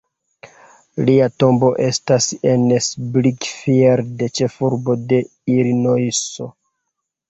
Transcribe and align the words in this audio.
Lia 1.09 1.27
tombo 1.43 1.69
estas 1.89 2.31
en 2.53 2.65
Springfield, 2.87 4.27
ĉefurbo 4.41 5.01
de 5.15 5.25
Ilinojso. 5.61 6.55